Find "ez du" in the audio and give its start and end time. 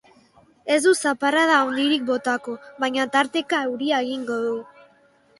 0.75-0.93